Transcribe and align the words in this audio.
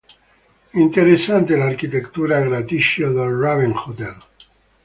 Interessante 0.83 1.55
l'architettura 1.55 2.37
a 2.37 2.39
graticcio 2.41 3.11
del 3.11 3.35
"Raven 3.37 3.73
Hotel". 3.85 4.17